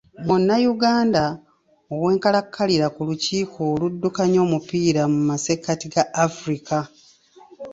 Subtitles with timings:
[0.27, 1.23] Munnayuganda
[1.93, 6.77] ow’enkalakkalira ku lukiiko oluddukanya omupiira mu massekati ga Afirika.